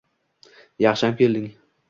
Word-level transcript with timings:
Yaxshiyam 0.85 1.15
kelding 1.21 1.47